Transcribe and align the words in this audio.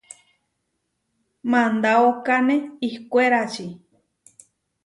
Mandaókane 1.51 2.55
ihkwérači. 2.87 3.65